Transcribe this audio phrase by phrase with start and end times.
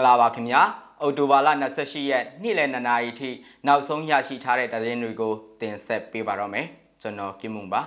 [0.00, 0.62] ္ဂလာပါခင်ဗျာ
[1.00, 3.30] အော်တိုဘာလ28ရက်နေ့လယ်2နာရီထိ
[3.66, 6.66] နောက်ဆုံးရရှိထားတဲ့သတင်းတွေကိုတင်ဆက်ပေးပါတော့မယ်
[7.00, 7.82] ကျွန်တော်ကင်မွန်ပါ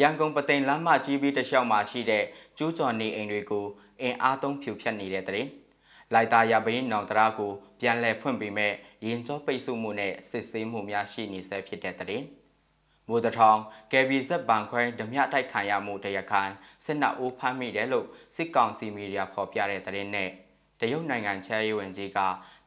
[0.00, 2.24] ရန်ကုန်ပသိမ်လမ်းမကြီးပြီးတလျှောက်မှာရှိတဲ့
[2.58, 3.66] ကျူးကျော်နေအိမ်တွေကို
[4.00, 5.50] အင်အားသုံးဖြူဖြတ်နေတဲ့သတင်း
[6.12, 8.72] လိုက်တာရပင်းနောင်တရာကိုပြန်လည်ဖွင့်ပေးမဲ့
[9.06, 12.26] ရင်ကျော်ပိတ်ဆို့မှုနဲ့စစ်ဆေးမှုများရှိနေဆဲဖြစ်တဲ့သတင်း
[13.08, 13.60] မိုးတထောင်
[13.92, 16.52] ကယ်ဘီဇက်ဘန်ခွဲဓမြတိုက်ခံရမှုတရခိုင်
[16.84, 18.06] စစ်နှအိုးဖမ်းမိတယ်လို့
[18.36, 20.30] စစ်ကောင်စီမီဒီယာဖော်ပြတဲ့သတင်းနဲ့
[20.80, 22.18] တရုတ်နိုင်ငံချဲရေးဝန်ကြီးက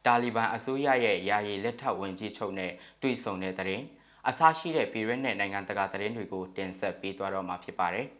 [0.06, 3.84] တာလီဘန်အစိုးရရဲ့ယာယီလက်ထပ်ဝန်ကြီးချုပ်နဲ့တွေ့ဆုံတဲ့သတင်း
[4.28, 8.06] အစရှိတဲ့ပြည်ရင်းနဲ့နိုင်ငံတကာသတင်းတွေကိုတင်ဆက်ပေးသွားတော့မှာဖြစ်ပါတယ်။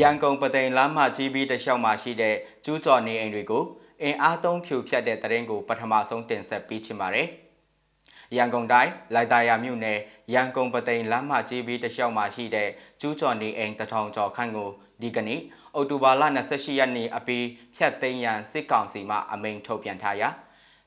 [0.00, 3.64] ရန်ကုန်ပသိမ်လမ်းမကြီးပြီးတလျှောက်မှာရှိတဲ့ကျူးကျော်နေအိမ်တွေကို
[4.02, 7.28] အင်အားသုံးဖြူဖြတ်တဲ့သတင်းကိုပထမဆုံးတင်ဆက်ပေးချင်ပါတယ်။
[8.36, 9.98] ရန်ကုန်တိုင်းလိုက်တာယာမြို့နယ်
[10.34, 12.68] ရန်ကုန်ပသိမ်လမ်းမကြီးပြီးတလျှောက်မှာရှိတဲ့
[13.00, 14.70] ကျူးကျော်နေအိမ်တထောင်ကျော်ခန့်ကို
[15.02, 15.40] ဒီကနေ့
[15.74, 20.28] အောက်တိုဘာလ28ရက်နေ့အပြီးဖြတ်သိမ်းရန်စစ်ကောင်စီမှအမိန့်ထုတ်ပြန်ထားရာ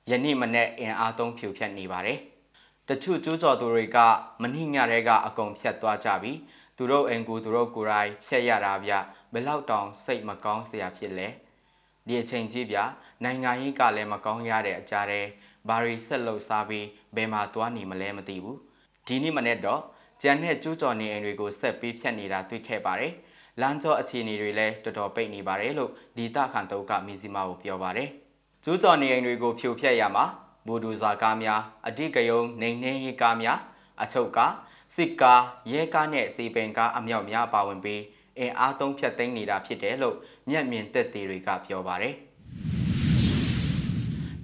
[0.09, 2.19] ယနေ့မနေ့အင်အားသုံးဖြူဖြတ်နေပါတယ်။
[2.89, 3.97] တချို့ကျူးကျော်သူတွေက
[4.41, 6.31] မနှိညတဲ့ကအကုန်ဖြတ်သွားကြပြီ။
[6.77, 8.91] သူတို့အင်ကူသူတို့ကိုယ်တိုင်ဖြတ်ရတာဗျ
[9.33, 11.27] ဘယ်လောက်တောင်စိတ်မကောင်းစရာဖြစ်လဲ။
[12.07, 12.77] ဒီအချိန်ကြီးဗျ
[13.23, 15.25] နိုင်ငံရေးကလည်းမကောင်းရတဲ့အကြတဲ့
[15.69, 18.57] ဘာရီဆက်လှုပ်စားပြီးဘယ်မှာသွားနေမလဲမသိဘူး။
[19.07, 19.81] ဒီနေ့မနေ့တော့
[20.21, 23.13] ကျန်တဲ့ကျူးကျော်နေအိမ်တွေကိုဆက်ပြီးဖြတ်နေတာတွေ့ခဲ့ပါတယ်။
[23.59, 28.09] လမ်းကျောအခြေအနေတွေလည်းတော်တော်ပိတ်နေပါတယ်လို့ဒီတခန်တုတ်ကမီဇီမာကိုပြောပါတယ်။
[28.63, 30.25] ကျူးကျော်နေအိမ်တွေကိုဖြိုဖျက်ရမှာ
[30.67, 33.59] ဘူဒူဇာကားများအတိကယုံနေနှင်းရေးကားများ
[34.03, 34.53] အချုပ်ကား
[34.95, 38.01] စစ်ကားရဲကားနဲ့စီပင်ကားအမြောက်များပါဝင်ပြီး
[38.39, 40.15] အင်အားသုံးဖြတ်သိမ်းနေတာဖြစ်တယ်လို့
[40.49, 42.15] မျက်မြင်သက်သေတွေကပြောပါတယ်။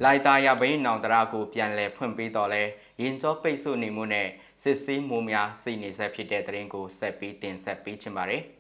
[0.04, 2.64] လိုက်တာရဘိန်းနောင်တရာကိုပြန်လည်ဖွင့်ပေးတော့လဲ
[3.02, 4.28] ရင်ကျောပိတ်ဆို့နေမှုနဲ့
[4.64, 8.44] စစ်ဆေးမှုများစိတ်နေဆက်ဖြစ်တဲ့တရင်ကိုဆက်ပြီးတင်ဆက်ပေးချင်ပါတယ်။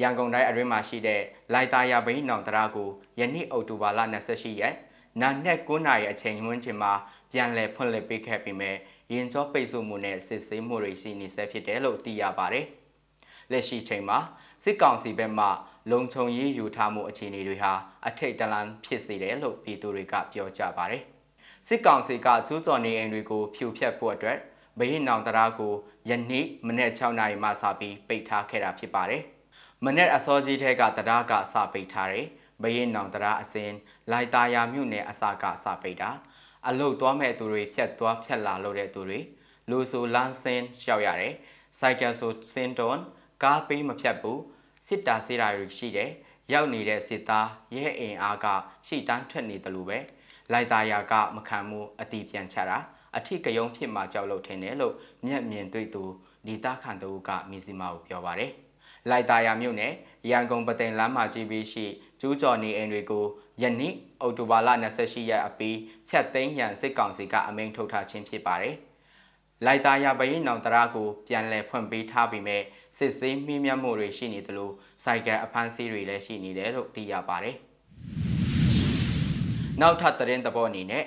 [0.00, 1.20] ရန်ကုန်တိုင်းအတွင်းမှာရှိတဲ့
[1.52, 2.88] လိုက်တာယာဘိန်းနောင်တရာကို
[3.18, 4.74] ယနေ့အောက်တိုဘာလ28ရက်
[5.20, 6.92] နာနဲ့9နာရီအချိန်ဝန်းကျင်မှာ
[7.32, 8.72] ပြန်လည်ဖွင့်လှစ်ပေးခဲ့ပြီးမြဲ
[9.12, 12.66] ရင်ကျောပိတ်ဆို့မှုနဲ့စစ်ဆေးမှုတွေရှိနေဆဲဖြစ်တယ်လို့သိရပါတယ်။
[13.50, 14.18] လက်ရှိချိန်မှာ
[14.64, 15.46] စစ်ကောင်စီဘက်မှ
[15.90, 17.72] လုံခြုံရေးယူထားမှုအခြေအနေတွေဟာ
[18.08, 21.02] အထိတ်တလန့်ဖြစ်စေတယ်လို့ပြည်သူတွေကပြောကြပါတယ်။
[21.68, 24.38] စစ်ကောင်စီကကျူးကျော်နေအိမ်တွေကိုဖြိုဖျက်ဖို့အတွက်
[24.78, 25.74] ဘိန်းနောင်တရာကို
[26.08, 29.24] ယနေ့မနေ့6နာရီမှစပြီးပိတ်ထားခဲ့တာဖြစ်ပါတယ်။
[29.84, 32.26] မနက်အစောကြီးထဲကတရားကစပိတ်ထားတယ်။
[32.62, 33.70] ဘရင်နောင်တရားအစင်
[34.10, 36.10] လိုက်တာယာမြို့နယ်အစကစပိတ်တာ
[36.68, 39.20] အလုတ်သွားမဲ့သူတွေဖြတ်သွားဖြတ်လာလို့တဲ့သူတွေ
[39.70, 41.34] လူဆိုလန်းစင်းရှောက်ရတယ်။
[41.78, 43.00] စိုက်ကယ်ဆိုစင်တွန်
[43.42, 44.40] ကားပေးမဖြတ်ဘူး
[44.86, 46.10] စစ်တာစေးတာတွေရှိတယ်။
[46.52, 48.46] ရောက်နေတဲ့စစ်သားရဲအင်အားက
[48.86, 49.98] ရှိတန်းထွက်နေတယ်လို့ပဲ
[50.52, 52.78] လိုက်တာယာကမခံမှုအတီးပြန်ချတာ
[53.16, 54.94] အထိကယုံဖြစ်မှကြောက်လို့ထင်တယ်လို့
[55.26, 56.02] မျက်မြင်တွေ့သူ
[56.46, 58.52] ဒီတာခန်တူကမီစီမာကိုပြောပါတယ်။
[59.10, 59.92] လိုက်တာယာမြို့နယ်
[60.30, 61.86] ရန်ကုန်ပသိမ်လမ်းမကြီးပြီးရှိ
[62.20, 63.26] ကျူးကျော်နေအိမ်တွေကို
[63.62, 64.68] ယနေ့အောက်တိုဘာလ
[65.00, 65.76] 28ရက်အပြီး
[66.08, 68.76] ဖြတ်သိမ်းရန်စစ်ကောင်စီကအမိန့်ထုတ်ထားခြင်းဖြစ်ပါတယ်။
[69.64, 72.58] လိုက်တာယာဘရင်နောင်တရာကိုပြန်လည်ဖွင့်ပေးထားပြီးမြဲ
[72.98, 74.70] စစ်ဆေးမိမြတ်မှုတွေရှိနေသလို
[75.04, 77.56] စိုက်ကယ်အဖမ်းဆီးတွေလည်းရှိနေတယ်လို့သိရပါတယ်။
[79.80, 81.04] နောက်ထပ်သတင်းသဘောအနေနဲ့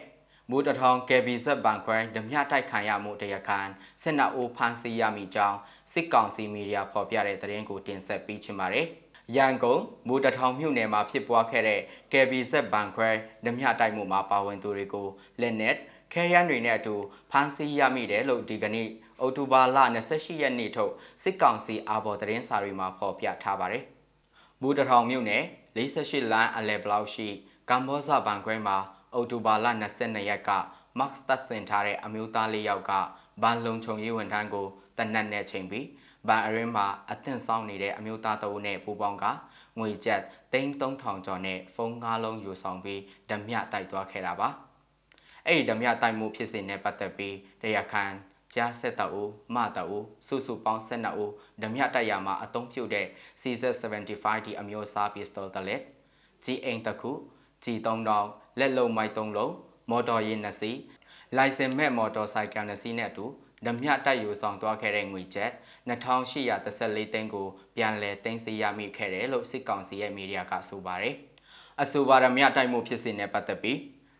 [0.51, 3.59] မူတထောင်ကေဘီဇက်ဘန်ခွဲဓမြတိုက်ခံရမှုတရားခံ
[4.01, 5.57] စစ်နအိုဖမ်းဆီးရမိကြောင်း
[5.93, 8.85] စစ်ကောင်စီမီဒီယာဖော်ပြတဲ့သတင်းကိုတင်ဆက်ပေးချင်ပါတယ်။
[9.35, 11.81] ရန်ကုန်မူတထောင်မြို့နယ်မှာဖြစ်ပွားခဲ့တဲ့
[12.11, 13.09] ကေဘီဇက်ဘန်ခွဲ
[13.45, 15.07] ဓမြတိုက်မှုမှာပါဝင်သူတွေကို
[15.41, 15.75] လက်နက်
[16.13, 16.95] ခဲယမ်းတွေနဲ့အတူ
[17.31, 18.89] ဖမ်းဆီးရမိတယ်လို့ဒီကနေ့
[19.19, 19.77] အောက်တိုဘာလ
[20.09, 20.93] 28ရက်နေ့ထုတ်
[21.23, 23.83] စစ်ကောင်စီအာဘော်သတင်းစာတွေမှာဖော်ပြထားပါတယ်။
[24.61, 25.43] ဘူတထောင်မြို့နယ်
[25.75, 27.27] 48လမ်းအလဲဘလောက်ရှိ
[27.69, 28.77] ကမ္ဘောဇဘန်ခွဲမှာ
[29.13, 30.49] အော်တိုဘာလ22ရက်က
[30.97, 32.91] မတ်စ်တပ်ဆင်ထားတဲ့အမျိုးသားလေးယောက်က
[33.41, 35.85] ဘန်လုံခြုံရေးဝန်ထမ်းကို တနက်နဲ့ချိန်ပြီး
[36.27, 39.25] ဘန်အရင်းမှာအသင့်ဆောင်နေတဲ့အမျိုးသားတအုပ်နဲ့ပူပေါင်းက
[39.79, 40.21] ငွေကျပ်
[40.53, 44.49] 3300ကျော်နဲ့ဖုန်း၅လုံးယူဆောင်ပြီးဓမြတိုက်သွားခဲ့တာပါ
[45.45, 48.05] အဲ့ဒီဓမြတိုက်မှုဖြစ်စဉ်နဲ့ပတ်သက်ပြီးတရားခံ
[48.53, 49.23] ကြားဆက်တအူ
[49.55, 53.05] မတအူစုစုပေါင်း12ဦးဓမြတိုက်ရမှာအသုံးပြုတဲ့
[53.41, 55.81] CZ75D အမျိုးအစား pistol တလက်
[56.43, 57.11] ကြီးအိမ်တစ်ခု
[57.63, 57.77] ကြီး
[58.17, 59.53] 3000 လက်လုံးမိုက်3လုံး
[59.89, 60.79] မော်တော်ယာဉ်2စီး
[61.37, 63.25] လိုင်စင်မဲ့မော်တော်ဆိုင်ကယ်2စီးနဲ့အတူ
[63.65, 65.51] ဓမြတိုက်ယူဆောင်သွားခဲ့တဲ့ငွေကျပ်
[65.89, 71.15] 2814သိန်းကိုပြန်လည်သိမ်းဆည်းရမိခဲ့တယ်လို့စစ်ကောင်စီရဲ့မီဒီယာကဆိုပါတယ်။
[71.81, 73.79] အဆိုပါဓမြတိုက်မှုဖြစ်စဉ်နဲ့ပတ်သက်ပြီး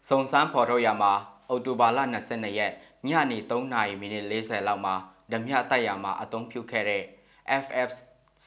[0.10, 1.14] စုံစမ်းဖော်ထုတ်ရမှာ
[1.50, 2.00] အော်တိုဘာလ
[2.30, 2.74] 22ရက်
[3.08, 4.96] ညနေ3:40မိနစ်40လောက်မှာ
[5.32, 7.04] ဓမြတိုက်ရမှာအသုံးပြုခဲ့တဲ့
[7.64, 7.90] FF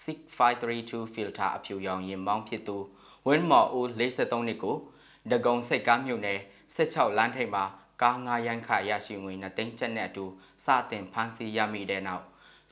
[0.05, 2.77] 6532 filter အဖြူရောင်ရင်မောင်းဖြစ်သူ
[3.27, 4.77] ဝင်းမော်ဦး53နှစ်ကို
[5.31, 6.41] ဒဂုံစိတ်ကားမြို့နယ်
[6.77, 7.65] 16လမ်းထိပ်မှာ
[8.02, 10.25] ကားငါးရန်ခရရှိငွေနဲ့သိန်းချက်နဲ့အတူ
[10.64, 12.25] စတင်ဖမ်းဆီးရမိတဲ့နောက်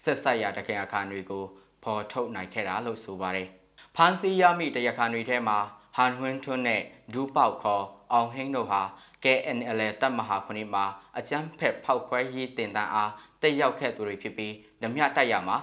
[0.02, 1.44] ဆက်ဆက်ရတကယ်အခါတွေကို
[1.82, 3.48] ဖော်ထုတ်နိုင်ခဲ့တာလို့ဆိုပါတယ်။
[3.96, 5.58] ဖမ်းဆီးရမိတရားခံတွေထဲမှာ
[5.96, 6.82] ဟန်ဟွန်းထွန်းနဲ့
[7.12, 8.82] ဒူးပေါက်ခေါ်အောင်ဟင်းတို့ဟာ
[9.24, 10.84] KNL တပ်မဟာခုနှစ်မှာ
[11.18, 13.10] အကြမ်းဖက်ဖောက်ခွဲရေးတင်တန်းအား
[13.42, 15.56] တက်ရောက်ခဲ့သူတွေဖြစ်ပြီးဓမြတိုက်ရမှာ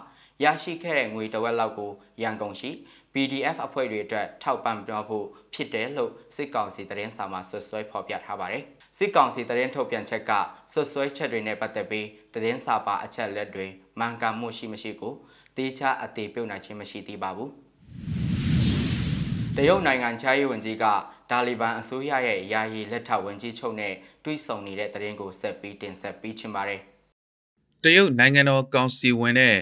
[0.43, 1.91] ရရှိခဲ့တဲ့ငွေတဝက်လောက်ကို
[2.21, 2.71] ရန်ကုန်ရှိ
[3.15, 8.63] PDF အဖွဲ့တွေအတွက်ထောက်ပံ့ပြောဖို့ဖြစ်တယ်လို့စစ်ကောင်စီသတင်းစာမှာဆွဆွဲဖော်ပြထားပါတယ်။
[8.97, 10.31] စစ်ကောင်စီသတင်းထုတ်ပြန်ချက်က
[10.73, 13.65] ဆွဆွဲချက်တွေနဲ့ပတ်သက်ပြီးသတင်းစာပါအချက်လက်တွေ
[13.99, 15.13] မှန်ကန်မှုရှိမရှိကို
[15.57, 17.49] တေချာအသေးပြုတ်နိုင်ခြင်းမရှိသေးပါဘူး။
[19.55, 20.85] တရုတ်နိုင်ငံခြားရေးဝန်ကြီးက
[21.31, 26.81] ဒါလီဘန်အစိုးရရဲ့ယာယီလက်ထောက်ဝန်ကြီးချုပ်နဲ့တွေ့ဆုံနေတဲ့သတင်းကိုဆက်ပြီးတင်ဆက်ပေးချင်ပါတယ်။
[27.83, 29.55] တရုတ်နိုင်ငံတော်ကောင်စီဝင်တဲ့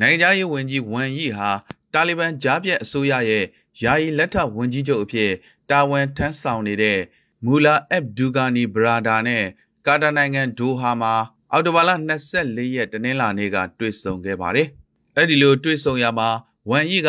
[0.00, 1.50] နိုင်ငံခြားရေးဝန်ကြီးဝမ်ယီဟာ
[1.96, 3.44] တာလီဘန်ဂျားပြက်အစိုးရရဲ့
[3.82, 5.30] ယာယီလက်ထောက်ဝန်ကြီးချုပ်အဖြစ်
[5.70, 6.98] တာဝန်ထမ်းဆောင်နေတဲ့
[7.44, 9.44] မူလာအက်ဘ်ဒူဂါနီဘရာဒါနဲ့
[9.86, 11.14] ကာတာနိုင်ငံဒိုဟာမှာ
[11.52, 11.90] အော်တိုဘာလ
[12.32, 14.68] 24ရက်တနင်္လာနေ့ကတွေ့ဆုံခဲ့ပါတယ်။
[15.16, 16.28] အဲ့ဒီလိုတွေ့ဆုံရမှာ
[16.70, 17.08] ဝမ်ယီက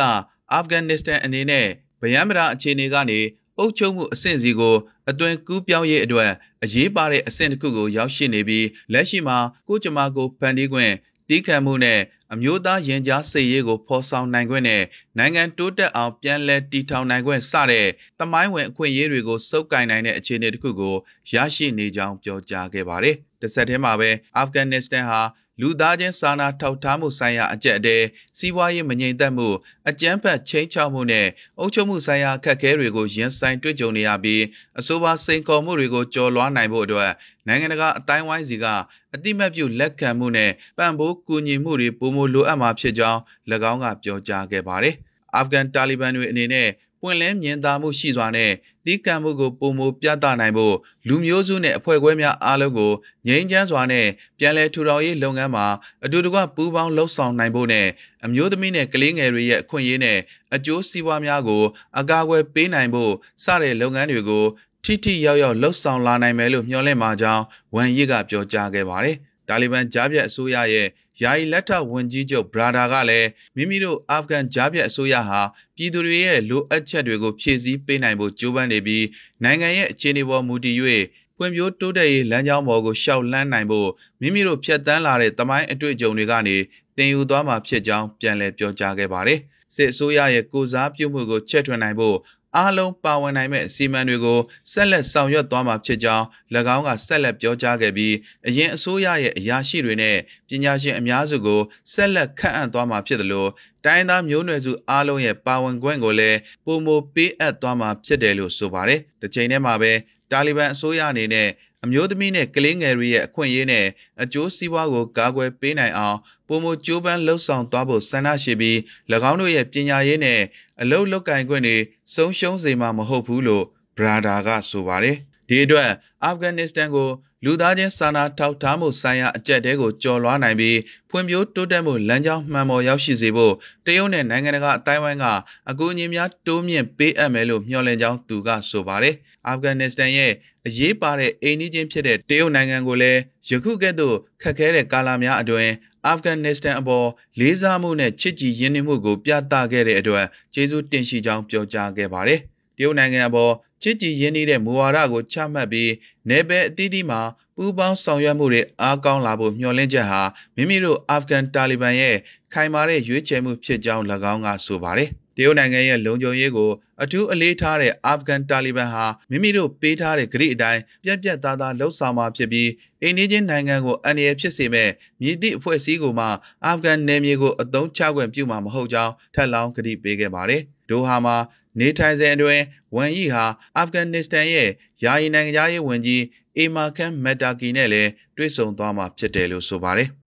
[0.52, 1.68] အာဖဂန်နစ္စတန်အနေနဲ့
[2.02, 3.20] ဗယံမရာအခြေအနေကနေ
[3.58, 4.76] အုပ်ချုပ်မှုအဆင့်စီကို
[5.10, 6.32] အသွင်ကူးပြောင်းရေးအတွက်
[6.64, 9.38] အရေးပါတဲ့အဆင့်တစ်ခုကိုရောက်ရှိနေပြီးလက်ရှိမှာ
[9.68, 10.94] ကိုကျမကိုဖန်တီးခွင့်
[11.28, 12.00] တီးခံမှုနဲ့
[12.34, 14.84] အမျိုးသားရင်ကြားစိတ်ရေးကိုဖော်ဆောင်နိုင်ခွင့်နဲ့
[15.18, 17.88] နိုင်ငံတိုးတက်အောင်ပြန်လည်တည်ထောင်နိုင်ခွင့်စတဲ့
[18.20, 20.96] တမိုင်းဝင်အခွင့်အရေးတွေကိုစုပ်ကိုင်နိုင်တဲ့အခြေအနေတစ်ခုကို
[21.34, 25.22] ရရှိနေကြောင်းပြောကြားခဲ့ပါတယ်။တစ်ဆက်တည်းမှာပဲအာဖဂန်နစ္စတန်ဟာ
[25.62, 27.98] လူသားချင်းစာနာထောက်ထားမှုဆိုင်ရာအကြက်အတဲ
[28.38, 29.50] စီးပွားရေးမငြိမ်သက်မှု
[29.90, 31.28] အကြမ်းဖက်ချင်းချောက်မှုနဲ့
[31.60, 34.44] အုပ်ချုပ်မှုဆိုင်ရာအခက်အခဲတွေကိုရင်ဆိုင်တွေ့ကြုံနေရပြီး
[34.80, 37.12] အဆိုပါစိန်ခေါ်မှုတွေကိုကျော်လွှားနိုင်ဖို့အတွက်
[37.48, 38.66] နိုင်ငံတကာအတိုင်းဝိုင်းစီက
[39.14, 43.20] အတိမတ်ပြုလက်ခံမှုနဲ့ပံ့ပိုးကူညီမှုတွေပုံမလိုအပ်မှာဖြစ်ကြောင်း၎
[43.72, 44.96] င်းကပြောကြားခဲ့ပါတယ်။
[45.36, 46.68] အာဖဂန်တာလီဘန်တွေအနေနဲ့
[47.02, 48.52] ပွင့်လင်းမြင်သာမှုရှိစွာနဲ့
[48.86, 50.76] တီးကံမှုကိုပုံမပြသနိုင်ဖို့
[51.08, 52.92] လူမျိုးစုနဲ့အဖွဲ့အခွဲများအားလုံးကို
[53.28, 54.08] ငြိမ်းချမ်းစွာနဲ့
[54.40, 55.66] ပြန်လည်ထူထောင်ရေးလုပ်ငန်းမှာ
[56.06, 57.88] အတူတကွပူးပေါင်းလှုပ်ဆောင်နိုင်ဖို့နဲ့
[58.26, 60.20] အမျိုးသမီးနဲ့ကလေးငယ်တွေရဲ့အခွင့်အရေးနဲ့
[60.56, 61.64] အကျိုးစီးပွားများကို
[62.00, 63.12] အကာအကွယ်ပေးနိုင်ဖို့
[63.44, 64.46] စတဲ့လုပ်ငန်းတွေကို
[64.84, 67.44] ထိထိရောက်ရောက်လှုပ်ဆောင်လာနိုင်မယ်လို့မျှော်လင့်ပါကြောင်း
[67.76, 69.16] ဝန်ရစ်ကပြောကြားခဲ့ပါတယ်။
[69.48, 70.88] တာလီဘန်ကြားပြတ်အစိုးရရဲ့
[71.22, 75.42] ယာယီလက်ထောက်ဝန်ကြီးချုပ်ဘရာဒါကလည်းမိမိတို့အာဖဂန်ကြားပြတ်အစိုးရဟာ
[75.76, 79.06] ပြည်သူတွေရဲ့လိုအပ်ချက်တွေကိုဖြည့်ဆည်းပေးနိုင်ဖို့ကြိုးပမ်းနေပြီး
[79.44, 80.76] နိုင်ငံရဲ့အခြေအနေပေါ်မူတည်၍
[81.38, 83.90] ပွင့်ပြိုးတိုးတက်ရေးလမ်းကြောင်းပေါ်ကိုရှောက်လန်းနိုင်ဖို့
[84.22, 86.58] မိမိတို့ဖြတ်တန်းလာတဲ့တမိုင်းအတွေ့အကြုံတွေကနေ
[86.96, 89.40] သင်ယူသွားမှာဖြစ်ကြောင်းပြန်လည်ပြောကြားခဲ့ပါတယ်။
[89.76, 92.18] စစ်အစိုးရရဲ့ကိုစားပြုမှုကိုချက်ထွင်နိုင်ဖို့
[92.56, 94.40] အားလုံးပါဝင်နိုင်မဲ့အစီအမံတွေကို
[94.72, 96.26] ဆက်လက်ဆောင်ရွက်သွားမှာဖြစ်ကြောင်း၎
[96.76, 98.16] င်းကဆက်လက်ပြောကြားခဲ့ပြီး
[98.48, 100.18] အရင်အစိုးရရဲ့အရာရှိတွေနဲ့
[100.48, 101.62] ပညာရှင်အများစုကို
[101.94, 103.50] ဆက်လက်ခန့်အပ်သွားမှာဖြစ်တယ်လို့
[103.86, 109.92] တိုင်းသားမျိုးနွယ်စုအားလုံးရဲ့ပါဝင်ခွင့်ကိုလည်းပုံမပေးအပ်သွားမှာဖြစ်တယ်လို့ဆိုပါတယ်။ဒီချိန်ထဲမှာပဲ
[110.32, 111.50] တာလီဘန်အစိုးရအနေနဲ့
[111.84, 113.86] အမျိုးသမီးနဲ့ကလေးငယ်တွေရဲ့အခွင့်အရေးနဲ့
[114.22, 118.78] အကျိုးစီးပွားကိုကာကွယ်ပေးနိုင်အောင်ပုံမကြိုးပမ်းလှုပ်ဆောင်သွားဖို့ဆန္ဒရှိပြီး၎
[119.32, 120.40] င်းတို့ရဲ့ပညာရေးနဲ့
[120.82, 121.78] အလုပ်လုပ်ကင်ခွင့်တွေ
[122.14, 123.66] ဆုံးရှုံးစေမှာမဟုတ်ဘူးလို့
[123.98, 125.90] ဘရာဒါကဆိုပါတယ်ဒီအတွက်
[126.24, 127.10] အာဖဂန်နစ္စတန်ကို
[127.46, 130.80] လူသားချင်းစာနာထောက်ထားမှုဆိုင်ရာအကြက်တဲကိုကျော်လွှားနိုင်ပြီး
[131.10, 133.54] ဖွံ့ဖြိုးတိုးတက်မှုလမ်းကြောင်းမှန်ပေါ်ရောက်ရှိစေဖို့
[133.86, 135.26] တရုတ်နဲ့နိုင်ငံတကာအတိုင်းဝိုင်းက
[135.70, 139.16] အကူအညီများတိုးမြင့်ပေးအပ်မယ်လို့မျှော်လင့်ကြောင်းသူကဆိုပါတယ်။
[139.48, 140.32] အာဖဂန်နစ္စတန်ရဲ့
[140.68, 143.20] အရေးပါတဲ့အိမ်နီးချင်းဖြစ်တဲ့တရုတ်နိုင်ငံကိုလည်း
[143.50, 145.72] ယခုကဲ့သို့ခက်ခဲတဲ့ကာလများအတွင်း
[146.06, 147.08] အာဖဂန်နစ္စတန်အပေါ်
[147.40, 152.40] လေးစားမှုနဲ့ချစ်ကြည်ရင်းနှီးမှုကိုပြသခဲ့တဲ့အတွက်ကျေးဇူးတင်ရှိကြောင်းပြောကြားခဲ့ပါတယ်။
[152.78, 155.92] တရုတ်နိုင်ငံအပေါ်ချစ်ကြည်ရင်းနှီးတဲ့မူဝါဒကိုချမှတ်ပြီး
[156.30, 157.22] နယ်ပယ်အသီးသီးမှာ
[157.56, 160.22] ပူးပေါင်းဆောင်ရွက်မှုတွေအားကောင်းလာဖို့မျှော်လင့်ချက်ဟာ
[160.56, 162.16] မိမိတို့အာဖဂန်တာလီဘန်ရဲ့
[162.54, 166.70] ခိုင်မာတဲ့ရွေးချယ်မှုဖြစ်ကြောင်း၎င်းကဆိုပါတယ်။ တရုတ်နိုင်ငံရဲ့လုံခြုံရေးကို
[167.04, 172.70] အထူးအလေးထားတဲ့အာဖဂန်တာလီဘန်ဟာမိမိတို့ပေးထားတဲ့ဂရိအတိုင်းပြက်ပြက်သားသားလှုပ်ဆောင်မှာဖြစ်ပြီး
[173.02, 174.90] အိန္ဒိချင်းနိုင်ငံကိုအန္တရာယ်ဖြစ်စေမဲ့
[175.22, 176.26] မြစ်သည့်အဖွဲ့အစည်းကိုမှ
[176.66, 181.38] အာဖဂန်နယ်မြေကိုအသုံးချခွင့်ပြုမှာမဟုတ်ကြောင်းထပ်လောင်းဂရိပေးခဲ့ပါတယ်။ဒိုဟာမှာ
[181.80, 182.64] နေထိုင်စဉ်အတွင်း
[182.96, 183.46] ဝန်ယီဟာ
[183.78, 184.70] အာဖဂန်နစ္စတန်ရဲ့
[185.04, 186.24] ယာယီနိုင်ငံသားရေးဝန်ကြီး
[186.58, 190.10] အေမာခန်မက်တာကီနဲ့လည်းတွေ့ဆုံသွားမှာဖြစ်တယ်လို့ဆိုပါတယ်။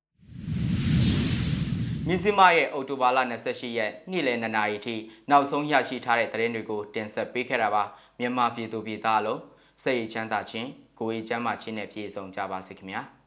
[2.09, 4.97] မြစည်းမရဲ့အော်တိုဘာလ28ရက်နေ့လယ်2နာရီထိ
[5.30, 7.83] နောက်ဆုံးရရှိထားတဲ့သတင်းတွေကိုတင်ဆက်ပေးခဲ့တာပါ
[8.19, 9.40] မြန်မာပြည်သူပြည်သားအလုံး
[9.83, 13.02] စိတ်ချမ်းသာခြင်းကိုယ်ရေးချမ်းသာခြင်းနဲ့ပြည့်စုံကြပါစေခင်ဗျာ။